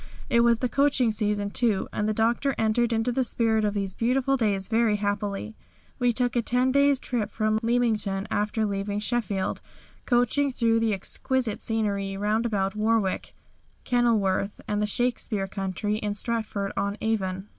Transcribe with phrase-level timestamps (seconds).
[0.31, 3.93] It was the coaching season, too, and the Doctor entered into the spirit of these
[3.93, 5.53] beautiful days very happily.
[5.99, 9.61] We took a ten days' trip from Leamington after leaving Sheffield,
[10.07, 13.35] coaching through the exquisite scenery around about Warwick,
[13.83, 17.49] Kenilworth, and the Shakespeare country in Stratford on Avon.